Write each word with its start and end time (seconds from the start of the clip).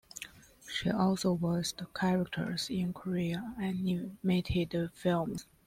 She 0.67 0.89
also 0.89 1.35
voiced 1.35 1.79
characters 1.93 2.71
in 2.71 2.91
Korean 2.91 3.53
animated 3.59 4.89
films. 4.95 5.45